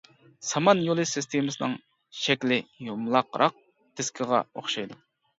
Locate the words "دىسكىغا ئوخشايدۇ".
4.01-4.99